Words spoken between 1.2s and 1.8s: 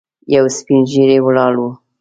ولاړ و.